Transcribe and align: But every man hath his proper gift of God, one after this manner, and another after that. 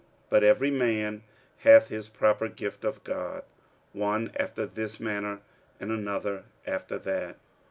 But 0.31 0.43
every 0.43 0.71
man 0.71 1.21
hath 1.59 1.89
his 1.89 2.09
proper 2.09 2.47
gift 2.47 2.83
of 2.83 3.03
God, 3.03 3.43
one 3.93 4.31
after 4.35 4.65
this 4.65 4.99
manner, 4.99 5.41
and 5.79 5.91
another 5.91 6.45
after 6.65 6.97
that. 6.97 7.35